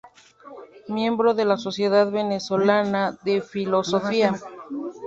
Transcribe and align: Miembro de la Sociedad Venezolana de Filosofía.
Miembro 0.87 1.35
de 1.35 1.45
la 1.45 1.57
Sociedad 1.57 2.09
Venezolana 2.09 3.19
de 3.23 3.39
Filosofía. 3.43 4.33